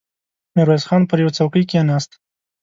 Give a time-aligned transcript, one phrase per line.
[0.55, 2.11] ميرويس خان پر يوه څوکۍ کېناست.